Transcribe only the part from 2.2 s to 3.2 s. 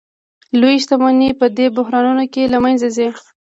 کې له منځه ځي